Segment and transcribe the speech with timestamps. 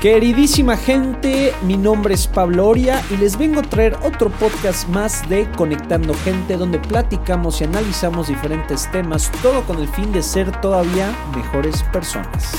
[0.00, 5.28] Queridísima gente, mi nombre es Pablo Oria y les vengo a traer otro podcast más
[5.28, 10.60] de Conectando Gente donde platicamos y analizamos diferentes temas, todo con el fin de ser
[10.60, 12.52] todavía mejores personas.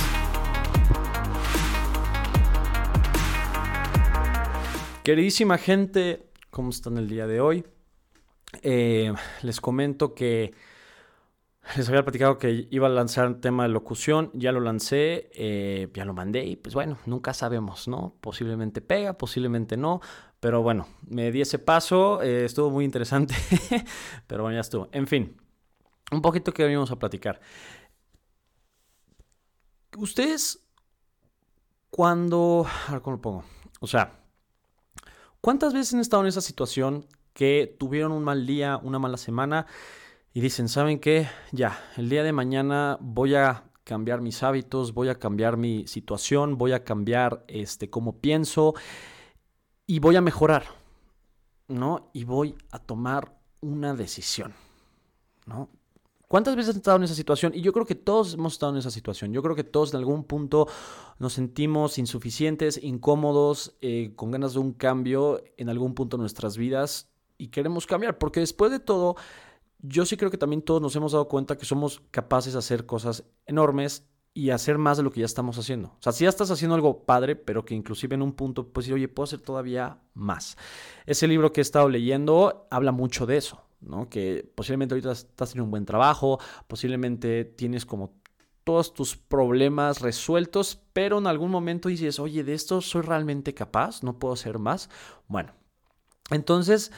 [5.05, 7.63] Queridísima gente, ¿cómo están el día de hoy?
[8.63, 9.13] Eh,
[9.43, 10.51] les comento que
[11.75, 15.89] les había platicado que iba a lanzar un tema de locución, ya lo lancé, eh,
[15.93, 18.15] ya lo mandé y pues bueno, nunca sabemos, ¿no?
[18.21, 20.01] Posiblemente pega, posiblemente no,
[20.39, 23.36] pero bueno, me di ese paso, eh, estuvo muy interesante,
[24.27, 24.89] pero bueno, ya estuvo.
[24.91, 25.37] En fin,
[26.11, 27.39] un poquito que venimos a platicar.
[29.97, 30.65] Ustedes,
[31.89, 32.66] cuando...
[32.88, 33.44] A ver, ¿cómo lo pongo?
[33.80, 34.19] O sea,
[35.41, 39.67] ¿cuántas veces han estado en esa situación que tuvieron un mal día, una mala semana?
[40.33, 41.28] Y dicen, ¿saben qué?
[41.52, 46.58] Ya, el día de mañana voy a cambiar mis hábitos, voy a cambiar mi situación,
[46.58, 48.76] voy a cambiar este cómo pienso
[49.88, 50.66] y voy a mejorar,
[51.68, 52.12] ¿no?
[52.14, 54.53] Y voy a tomar una decisión,
[55.48, 55.70] ¿no?
[56.28, 57.53] ¿Cuántas veces has estado en esa situación?
[57.56, 59.34] Y yo creo que todos hemos estado en esa situación.
[59.34, 60.68] Yo creo que todos en algún punto
[61.18, 66.56] nos sentimos insuficientes, incómodos, eh, con ganas de un cambio en algún punto de nuestras
[66.56, 67.09] vidas
[67.40, 69.16] y queremos cambiar, porque después de todo,
[69.80, 72.85] yo sí creo que también todos nos hemos dado cuenta que somos capaces de hacer
[72.85, 75.89] cosas enormes y hacer más de lo que ya estamos haciendo.
[75.89, 78.89] O sea, si ya estás haciendo algo padre, pero que inclusive en un punto, pues
[78.91, 80.57] oye, puedo hacer todavía más.
[81.05, 84.09] Ese libro que he estado leyendo habla mucho de eso, ¿no?
[84.09, 88.19] Que posiblemente ahorita estás en un buen trabajo, posiblemente tienes como
[88.63, 94.03] todos tus problemas resueltos, pero en algún momento dices, oye, de esto soy realmente capaz,
[94.03, 94.89] no puedo hacer más.
[95.27, 95.53] Bueno,
[96.30, 96.91] entonces,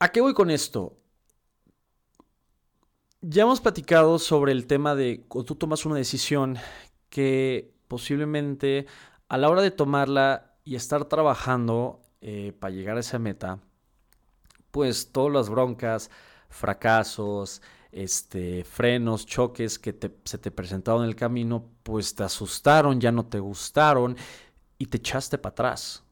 [0.00, 0.98] ¿a qué voy con esto?
[3.26, 6.58] Ya hemos platicado sobre el tema de cuando tú tomas una decisión
[7.08, 8.86] que posiblemente
[9.28, 13.60] a la hora de tomarla y estar trabajando eh, para llegar a esa meta,
[14.70, 16.10] pues todas las broncas,
[16.50, 17.62] fracasos,
[17.92, 23.24] este, frenos, choques que se te presentaron en el camino, pues te asustaron, ya no
[23.24, 24.18] te gustaron
[24.76, 26.04] y te echaste para atrás.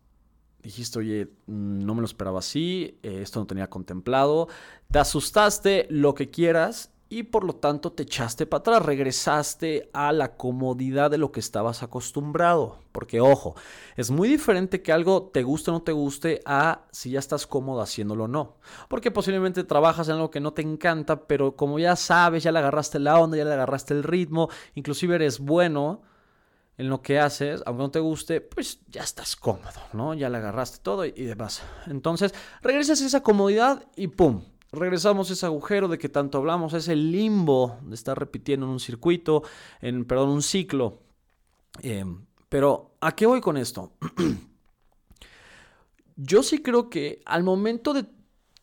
[0.62, 4.48] Dijiste, oye, no me lo esperaba así, eh, esto no tenía contemplado,
[4.90, 10.12] te asustaste, lo que quieras, y por lo tanto te echaste para atrás, regresaste a
[10.12, 12.78] la comodidad de lo que estabas acostumbrado.
[12.90, 13.54] Porque ojo,
[13.96, 17.46] es muy diferente que algo te guste o no te guste a si ya estás
[17.46, 18.56] cómodo haciéndolo o no.
[18.88, 22.60] Porque posiblemente trabajas en algo que no te encanta, pero como ya sabes, ya le
[22.60, 26.00] agarraste la onda, ya le agarraste el ritmo, inclusive eres bueno
[26.78, 30.14] en lo que haces, aunque no te guste, pues ya estás cómodo, ¿no?
[30.14, 31.62] Ya le agarraste todo y, y demás.
[31.88, 34.44] Entonces, regresas a esa comodidad y ¡pum!
[34.72, 38.80] Regresamos a ese agujero de que tanto hablamos, ese limbo de estar repitiendo en un
[38.80, 39.42] circuito,
[39.80, 41.02] en, perdón, un ciclo.
[41.82, 43.92] Em, pero, ¿a qué voy con esto?
[46.16, 48.06] Yo sí creo que al momento de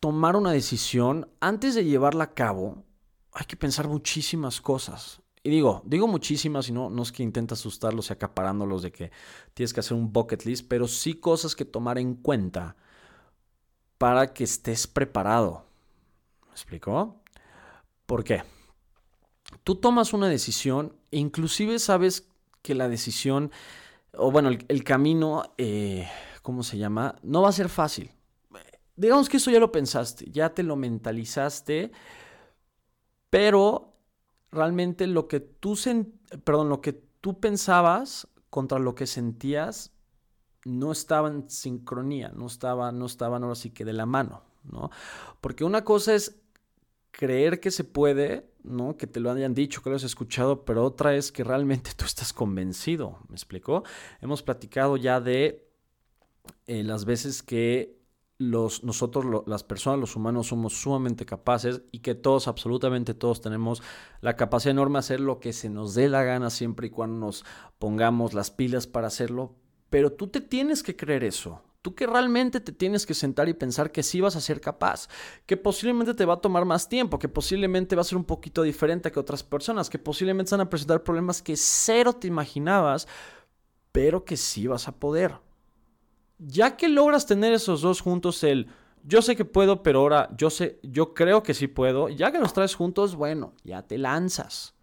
[0.00, 2.84] tomar una decisión, antes de llevarla a cabo,
[3.32, 5.22] hay que pensar muchísimas cosas.
[5.42, 9.10] Y digo, digo muchísimas y no, no es que intente asustarlos y acaparándolos de que
[9.54, 12.76] tienes que hacer un bucket list, pero sí cosas que tomar en cuenta
[13.96, 15.69] para que estés preparado
[16.52, 17.22] explicó?
[18.06, 18.42] ¿Por qué?
[19.64, 22.28] Tú tomas una decisión e inclusive sabes
[22.62, 23.50] que la decisión,
[24.12, 26.08] o bueno, el, camino, eh,
[26.42, 27.16] ¿cómo se llama?
[27.22, 28.10] No va a ser fácil.
[28.96, 31.90] Digamos que eso ya lo pensaste, ya te lo mentalizaste,
[33.30, 33.96] pero
[34.50, 35.78] realmente lo que tú,
[36.44, 39.92] perdón, lo que tú pensabas contra lo que sentías
[40.64, 44.90] no estaba en sincronía, no estaba, no estaban ahora sí que de la mano, ¿no?
[45.40, 46.40] Porque una cosa es
[47.10, 48.96] creer que se puede, ¿no?
[48.96, 52.04] Que te lo hayan dicho, que lo has escuchado, pero otra es que realmente tú
[52.04, 53.84] estás convencido, ¿me explicó?
[54.20, 55.68] Hemos platicado ya de
[56.66, 58.00] eh, las veces que
[58.38, 63.82] los, nosotros, las personas, los humanos, somos sumamente capaces y que todos, absolutamente todos, tenemos
[64.22, 67.26] la capacidad enorme de hacer lo que se nos dé la gana siempre y cuando
[67.26, 67.44] nos
[67.78, 69.56] pongamos las pilas para hacerlo.
[69.90, 71.60] Pero tú te tienes que creer eso.
[71.82, 75.08] Tú que realmente te tienes que sentar y pensar que sí vas a ser capaz,
[75.46, 78.62] que posiblemente te va a tomar más tiempo, que posiblemente va a ser un poquito
[78.62, 83.08] diferente que otras personas, que posiblemente van a presentar problemas que cero te imaginabas,
[83.92, 85.36] pero que sí vas a poder.
[86.38, 88.68] Ya que logras tener esos dos juntos, el
[89.02, 92.38] yo sé que puedo, pero ahora yo sé, yo creo que sí puedo, ya que
[92.38, 94.74] los traes juntos, bueno, ya te lanzas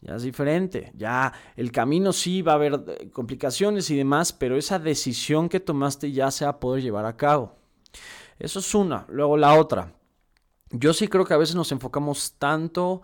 [0.00, 4.56] ya es diferente, ya el camino sí va a haber eh, complicaciones y demás, pero
[4.56, 7.56] esa decisión que tomaste ya se va a poder llevar a cabo.
[8.38, 9.06] Eso es una.
[9.08, 9.94] Luego la otra.
[10.70, 13.02] Yo sí creo que a veces nos enfocamos tanto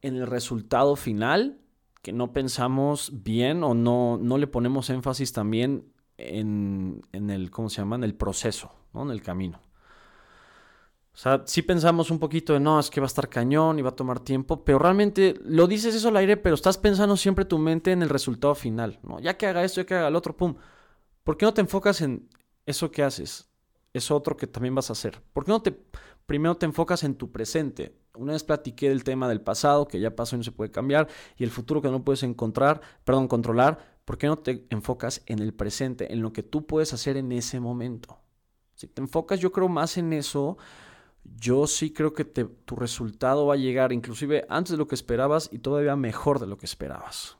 [0.00, 1.58] en el resultado final
[2.00, 7.68] que no pensamos bien o no, no le ponemos énfasis también en, en el, ¿cómo
[7.68, 7.96] se llama?
[7.96, 9.02] En el proceso, ¿no?
[9.02, 9.60] En el camino.
[11.14, 13.82] O sea, sí pensamos un poquito de no, es que va a estar cañón y
[13.82, 17.44] va a tomar tiempo, pero realmente lo dices eso al aire, pero estás pensando siempre
[17.44, 19.20] tu mente en el resultado final, ¿no?
[19.20, 20.54] Ya que haga esto, ya que haga el otro, pum.
[21.22, 22.28] ¿Por qué no te enfocas en
[22.64, 23.50] eso que haces?
[23.92, 25.22] Eso otro que también vas a hacer.
[25.34, 25.78] ¿Por qué no te
[26.24, 27.94] primero te enfocas en tu presente?
[28.14, 31.08] Una vez platiqué del tema del pasado, que ya pasó y no se puede cambiar,
[31.36, 34.00] y el futuro que no puedes encontrar, perdón, controlar.
[34.06, 37.32] ¿Por qué no te enfocas en el presente, en lo que tú puedes hacer en
[37.32, 38.18] ese momento?
[38.74, 40.58] Si te enfocas, yo creo más en eso,
[41.24, 45.48] yo sí creo que tu resultado va a llegar inclusive antes de lo que esperabas
[45.52, 47.36] y todavía mejor de lo que esperabas.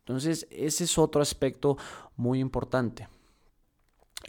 [0.00, 1.76] Entonces, ese es otro aspecto
[2.16, 3.08] muy importante.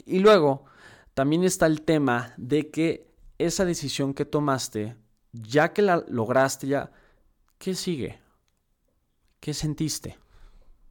[0.05, 0.65] Y luego,
[1.13, 3.07] también está el tema de que
[3.37, 4.95] esa decisión que tomaste,
[5.31, 6.91] ya que la lograste, ya,
[7.57, 8.19] ¿qué sigue?
[9.39, 10.17] ¿Qué sentiste?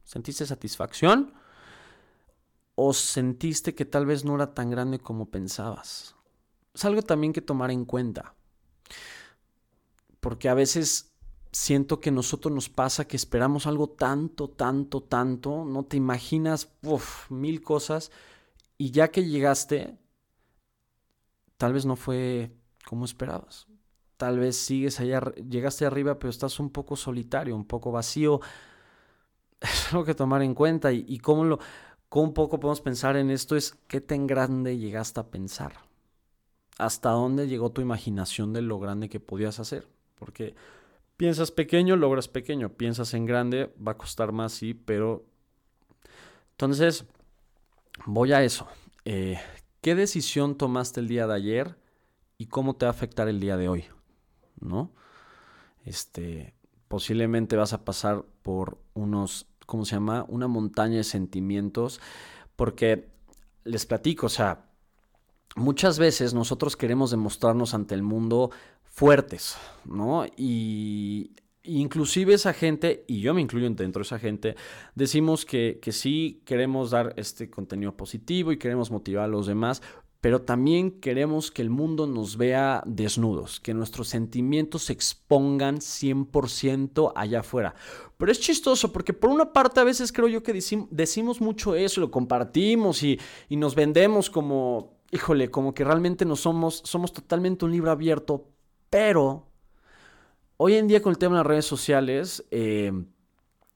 [0.03, 1.33] ¿Sentiste satisfacción?
[2.75, 6.16] ¿O sentiste que tal vez no era tan grande como pensabas?
[6.77, 8.35] Es algo también que tomar en cuenta.
[10.19, 11.11] Porque a veces
[11.51, 16.71] siento que nosotros nos pasa que esperamos algo tanto, tanto, tanto, no te imaginas
[17.29, 18.11] mil cosas
[18.77, 19.97] y ya que llegaste,
[21.57, 22.51] tal vez no fue
[22.85, 23.65] como esperabas.
[24.15, 25.19] Tal vez sigues allá,
[25.49, 28.39] llegaste arriba, pero estás un poco solitario, un poco vacío.
[29.61, 31.57] Es algo que tomar en cuenta y, y cómo lo,
[32.07, 35.86] cómo un poco podemos pensar en esto es qué tan grande llegaste a pensar
[36.77, 39.87] hasta dónde llegó tu imaginación de lo grande que podías hacer.
[40.15, 40.55] Porque
[41.15, 42.69] piensas pequeño, logras pequeño.
[42.69, 45.25] Piensas en grande, va a costar más, sí, pero...
[46.51, 47.05] Entonces,
[48.05, 48.67] voy a eso.
[49.05, 49.39] Eh,
[49.81, 51.77] ¿Qué decisión tomaste el día de ayer
[52.37, 53.85] y cómo te va a afectar el día de hoy?
[54.59, 54.91] ¿No?
[55.85, 56.55] Este,
[56.87, 60.25] posiblemente vas a pasar por unos, ¿cómo se llama?
[60.27, 62.01] Una montaña de sentimientos,
[62.55, 63.09] porque
[63.63, 64.66] les platico, o sea,
[65.55, 68.51] muchas veces nosotros queremos demostrarnos ante el mundo
[68.83, 70.25] fuertes, ¿no?
[70.35, 71.31] Y
[71.63, 74.55] inclusive esa gente, y yo me incluyo dentro de esa gente,
[74.95, 79.81] decimos que, que sí queremos dar este contenido positivo y queremos motivar a los demás,
[80.21, 87.13] pero también queremos que el mundo nos vea desnudos, que nuestros sentimientos se expongan 100%
[87.15, 87.75] allá afuera.
[88.17, 90.59] Pero es chistoso porque por una parte a veces creo yo que
[90.89, 96.35] decimos mucho eso, lo compartimos y, y nos vendemos como híjole, como que realmente no
[96.35, 98.49] somos, somos totalmente un libro abierto,
[98.89, 99.47] pero
[100.57, 102.91] hoy en día con el tema de las redes sociales, eh,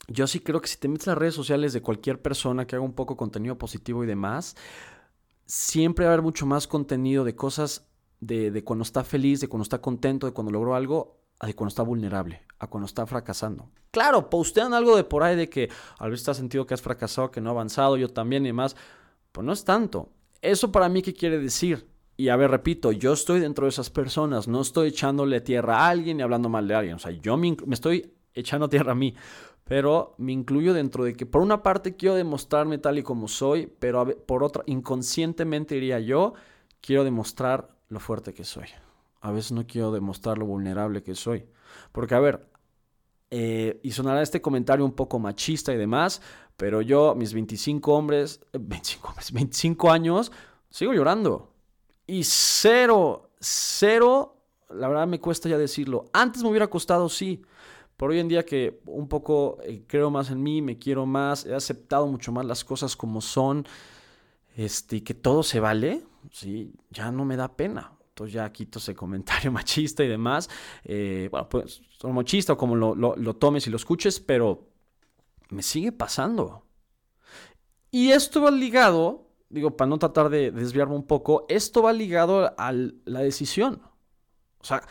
[0.08, 2.76] yo sí creo que si te metes a las redes sociales de cualquier persona que
[2.76, 4.56] haga un poco contenido positivo y demás,
[5.46, 7.88] siempre va a haber mucho más contenido de cosas
[8.20, 11.70] de, cuando está feliz, de cuando está contento, de cuando logró algo, a de cuando
[11.70, 13.70] está vulnerable, a cuando está fracasando.
[13.90, 17.32] Claro, postean algo de por ahí de que al vez has sentido que has fracasado,
[17.32, 18.76] que no ha avanzado, yo también y demás.
[19.32, 20.10] Pues no es tanto.
[20.42, 21.88] ¿Eso para mí qué quiere decir?
[22.18, 25.90] Y a ver, repito, yo estoy dentro de esas personas, no estoy echándole tierra a
[25.90, 26.96] alguien y hablando mal de alguien.
[26.96, 29.16] O sea, yo me, estoy echando tierra a mí,
[29.64, 33.72] pero me incluyo dentro de que por una parte quiero demostrarme tal y como soy,
[33.80, 36.34] pero por otra, inconscientemente diría yo,
[36.80, 38.68] quiero demostrar lo fuerte que soy.
[39.22, 41.46] A veces no quiero demostrar lo vulnerable que soy.
[41.92, 42.48] Porque, a ver,
[43.30, 46.22] eh, y sonará este comentario un poco machista y demás,
[46.58, 50.32] pero yo, mis 25 hombres, 25 hombres, 25 años,
[50.70, 51.54] sigo llorando.
[52.08, 54.38] Y cero, cero,
[54.70, 56.06] la verdad me cuesta ya decirlo.
[56.14, 57.42] Antes me hubiera costado, sí.
[57.98, 61.46] Por hoy en día que un poco eh, creo más en mí, me quiero más,
[61.46, 63.66] he aceptado mucho más las cosas como son,
[64.56, 67.92] este, que todo se vale, sí, ya no me da pena
[68.28, 70.50] ya quito ese comentario machista y demás.
[70.84, 74.71] Eh, bueno, pues, son machista o como lo, lo, tomes y lo escuches, pero
[75.52, 76.64] me sigue pasando.
[77.92, 82.54] Y esto va ligado, digo, para no tratar de desviarme un poco, esto va ligado
[82.58, 83.82] a la decisión.
[84.60, 84.82] O sea,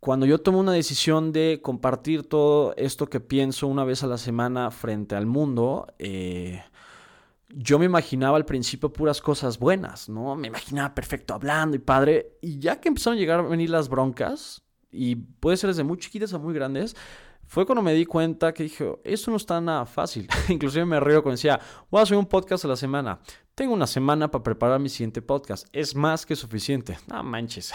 [0.00, 4.18] cuando yo tomo una decisión de compartir todo esto que pienso una vez a la
[4.18, 6.62] semana frente al mundo, eh,
[7.48, 10.34] yo me imaginaba al principio puras cosas buenas, ¿no?
[10.36, 12.38] Me imaginaba perfecto hablando y padre.
[12.40, 15.98] Y ya que empezaron a llegar a venir las broncas, y puede ser desde muy
[15.98, 16.96] chiquitas a muy grandes,
[17.52, 20.26] fue cuando me di cuenta que dije, esto no está nada fácil.
[20.48, 23.20] Inclusive me río cuando decía, voy a hacer un podcast a la semana.
[23.54, 25.66] Tengo una semana para preparar mi siguiente podcast.
[25.70, 26.96] Es más que suficiente.
[27.08, 27.74] No manches.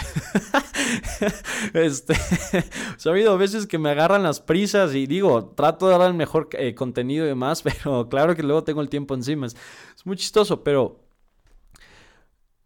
[1.76, 2.16] este,
[3.06, 6.50] ha habido veces que me agarran las prisas y digo, trato de dar el mejor
[6.54, 9.46] eh, contenido y demás, pero claro que luego tengo el tiempo encima.
[9.46, 9.56] Es,
[9.96, 11.07] es muy chistoso, pero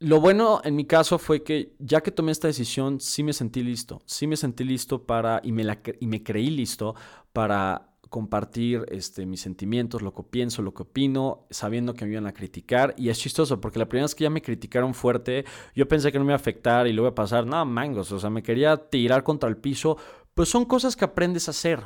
[0.02, 3.62] lo bueno en mi caso fue que ya que tomé esta decisión, sí me sentí
[3.62, 4.02] listo.
[4.08, 6.96] Sí me sentí listo para, y me, la, y me creí listo
[7.34, 12.26] para compartir este, mis sentimientos, lo que pienso, lo que opino, sabiendo que me iban
[12.26, 12.96] a criticar.
[12.98, 16.18] Y es chistoso, porque la primera vez que ya me criticaron fuerte, yo pensé que
[16.18, 18.42] no me iba a afectar y luego iba a pasar, nada, mangos, o sea, me
[18.42, 19.98] quería tirar contra el piso.
[20.34, 21.84] Pues son cosas que aprendes a hacer.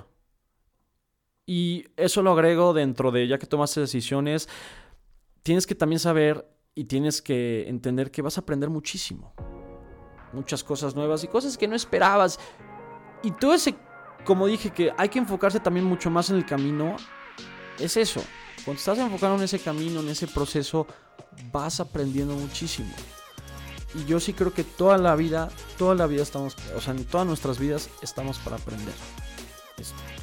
[1.45, 4.47] Y eso lo agrego dentro de, ya que tomaste decisiones,
[5.43, 9.33] tienes que también saber y tienes que entender que vas a aprender muchísimo.
[10.33, 12.39] Muchas cosas nuevas y cosas que no esperabas.
[13.23, 13.73] Y todo ese
[14.25, 16.97] como dije que hay que enfocarse también mucho más en el camino,
[17.79, 18.21] es eso.
[18.65, 20.87] Cuando estás enfocado en ese camino, en ese proceso,
[21.51, 22.91] vas aprendiendo muchísimo.
[23.93, 27.05] Y yo sí creo que toda la vida, toda la vida estamos, o sea, en
[27.05, 28.93] todas nuestras vidas estamos para aprender.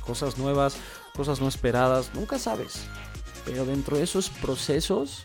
[0.04, 0.76] cosas nuevas,
[1.14, 2.84] cosas no esperadas, nunca sabes.
[3.44, 5.24] Pero dentro de esos procesos,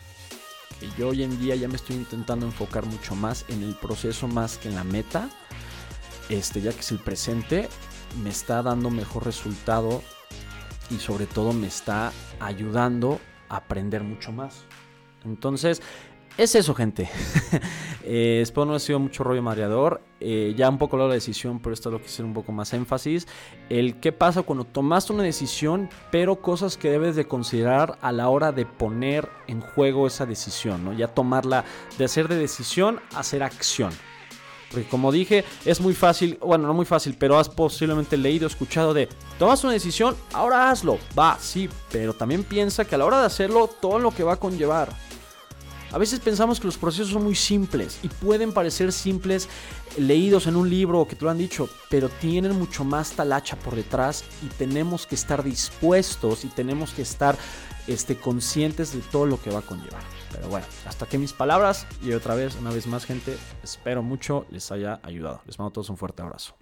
[0.96, 4.58] yo hoy en día ya me estoy intentando enfocar mucho más en el proceso más
[4.58, 5.28] que en la meta,
[6.28, 7.68] este, ya que es el presente,
[8.22, 10.02] me está dando mejor resultado
[10.90, 14.64] y sobre todo me está ayudando a aprender mucho más.
[15.24, 15.82] Entonces,
[16.38, 17.10] es eso, gente.
[18.04, 20.00] eh, no ha sido mucho rollo mareador.
[20.20, 23.26] Eh, ya un poco la decisión, pero esto lo quise un poco más énfasis.
[23.68, 28.28] El qué pasa cuando tomaste una decisión, pero cosas que debes de considerar a la
[28.28, 30.92] hora de poner en juego esa decisión, ¿no?
[30.92, 31.64] Ya tomarla
[31.98, 33.92] de hacer de decisión a hacer acción.
[34.70, 38.94] Porque como dije, es muy fácil, bueno, no muy fácil, pero has posiblemente leído, escuchado
[38.94, 40.98] de, tomas una decisión, ahora hazlo.
[41.18, 44.34] Va, sí, pero también piensa que a la hora de hacerlo, todo lo que va
[44.34, 45.07] a conllevar.
[45.90, 49.48] A veces pensamos que los procesos son muy simples y pueden parecer simples
[49.96, 53.56] leídos en un libro o que te lo han dicho, pero tienen mucho más talacha
[53.56, 57.38] por detrás y tenemos que estar dispuestos y tenemos que estar
[57.86, 60.02] este, conscientes de todo lo que va a conllevar.
[60.30, 64.46] Pero bueno, hasta aquí mis palabras y otra vez, una vez más gente, espero mucho
[64.50, 65.40] les haya ayudado.
[65.46, 66.54] Les mando a todos un fuerte abrazo.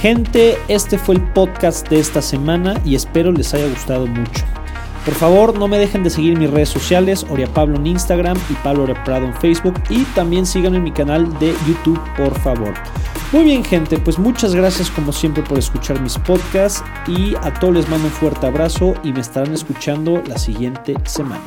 [0.00, 4.44] Gente, este fue el podcast de esta semana y espero les haya gustado mucho.
[5.04, 8.52] Por favor, no me dejen de seguir mis redes sociales, Oria Pablo en Instagram y
[8.62, 12.74] Pablo Prado en Facebook y también síganme en mi canal de YouTube, por favor.
[13.32, 17.74] Muy bien gente, pues muchas gracias como siempre por escuchar mis podcasts y a todos
[17.74, 21.42] les mando un fuerte abrazo y me estarán escuchando la siguiente semana.